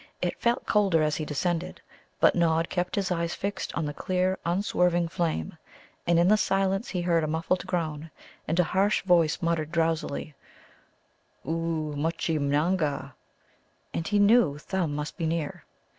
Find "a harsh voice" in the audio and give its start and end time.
8.59-9.43